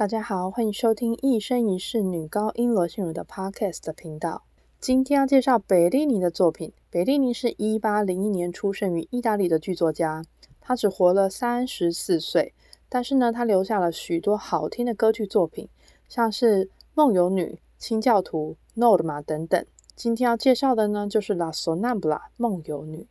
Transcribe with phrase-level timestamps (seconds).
[0.00, 4.44] 大家好，欢迎收听一生一世女高音罗心如的 Podcast 频道。
[4.80, 6.72] 今天要介绍贝利尼的作品。
[6.88, 10.24] 贝利尼是一八零一年出生于意大利的剧作家，
[10.58, 12.54] 他只活了三十四岁，
[12.88, 15.68] 但是呢，他留下了许多好听的歌剧作品，
[16.08, 17.44] 像是《梦游女》
[17.78, 19.66] 《清教徒》《Norma》等等。
[19.94, 23.06] 今天要介绍的呢，就是《La Sonnambula》梦游女。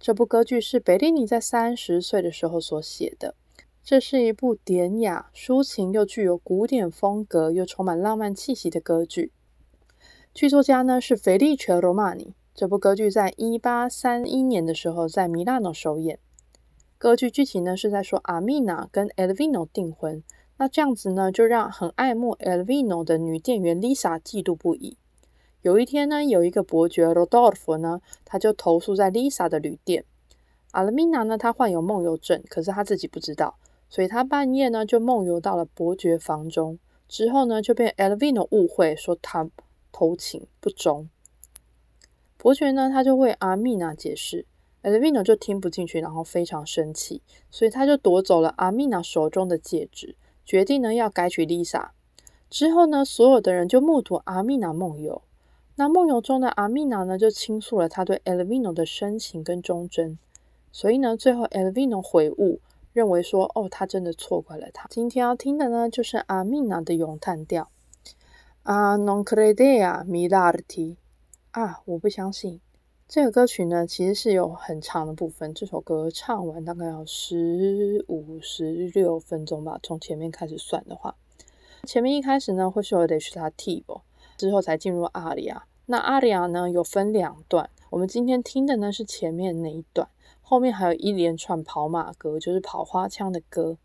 [0.00, 3.36] 这部歌剧是贝利尼在三十岁的时候所写的。
[3.84, 9.32] 这是一部典雅、抒情又具有古典风格又充满浪漫气息的歌剧。
[10.32, 12.32] 剧作家呢是菲利切·罗马尼。
[12.54, 16.20] 这部歌剧在一八三一年的时候在米兰诺首演。
[16.96, 20.22] 歌剧剧情呢是在说阿米娜跟 Elvino 订婚。
[20.58, 24.96] 那这样子呢就让很爱慕 Elvino 的女店员 Lisa 嫉妒不已。
[25.62, 30.04] 有一天呢，有一个伯爵 Rodolfo 呢，他就投诉在 Lisa 的旅店。
[30.70, 33.56] 阿米娜呢，她患有梦游症，可是她自己不知道。
[33.92, 39.50] 所以他半夜呢就梦游到了伯爵房中，之后呢就被 Elvino 误会说他
[39.92, 41.10] 偷情不忠。
[42.38, 44.46] 伯爵呢他就为阿米娜解释
[44.82, 51.90] ，Elvino 就听不进去，然后非常生气，所以他就夺走了阿米娜手中的戒指，决定呢要改娶 Lisa。
[52.48, 55.20] 之后呢所有的人就目睹阿米娜梦游，
[55.76, 60.18] 那梦游中的阿米娜呢就倾诉了他对 Elvino 的深情跟忠贞，
[60.72, 62.60] 所以呢最后 Elvino 悔悟。
[62.92, 64.86] 认为说，哦，他真的错怪了他。
[64.90, 67.70] 今天要听的呢，就是阿米娜的咏叹调。
[68.62, 70.96] 啊，non credea mi l'arti。
[71.52, 72.60] 啊，我不相信。
[73.08, 75.52] 这个歌曲呢，其实是有很长的部分。
[75.52, 81.14] 这首歌唱完大概要十五、十六分钟吧，从前面开始算的话。
[81.84, 84.02] 前面一开始呢，会是有 recitativo，
[84.36, 85.64] 之后才进入阿里亚。
[85.86, 87.68] 那阿里亚呢，有分两段。
[87.90, 90.08] 我们今天听的呢，是前面那一段。
[90.52, 93.78] 后面还有一连串跑马歌，就是跑花腔的歌。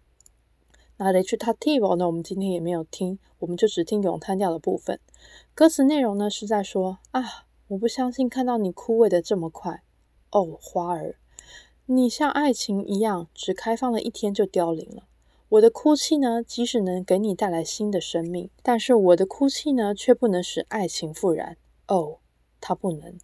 [0.97, 2.05] 那 recitativo 呢？
[2.05, 4.99] 我们今天也没有听，我们就只听咏叹调的部分。
[5.55, 9.81] 歌词内容呢是在说：啊，我不相信看到你枯萎的这么快。
[10.31, 11.15] 哦，花儿，
[11.85, 15.03] 你像爱情一样，只开放了一天就凋零了。
[15.47, 21.55] 我的哭泣呢，即使能给你带来新的生命，但是我的哭泣呢，却不能使爱情复燃。
[21.87, 22.17] 哦，
[22.59, 23.17] 它不能。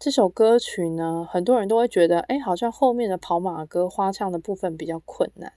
[0.00, 5.52] 这首歌曲呢，很多人都会觉得，哎，好像后面的跑马歌花唱的部分比较困难。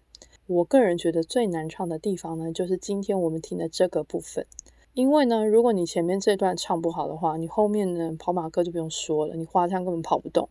[0.48, 4.48] 我个人觉得最难唱的地方呢，就是今天我们听的这个部分。
[4.96, 10.50] 因为呢，如果你前面这段唱不好的话，你后面呢跑马歌就不用说了，你花腔根本跑不动。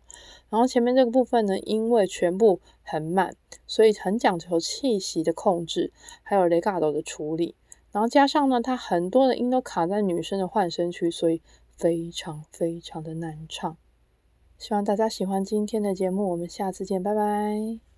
[0.51, 3.34] 然后前面这个部分呢，因为全部很慢，
[3.67, 7.57] 所以很讲求气息的控制，还有雷嘎斗的处理。
[7.91, 11.43] 然后加上呢，它很多的音都卡在女生的换声区，所以。
[11.81, 13.79] 非常非常的难唱，
[14.59, 17.90] 希望大家喜欢今天的节目，我们下次见，拜拜。